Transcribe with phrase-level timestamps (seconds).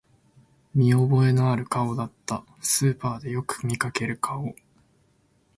[0.73, 4.55] 見覚えのある顔だった、スーパーでよく見かける顔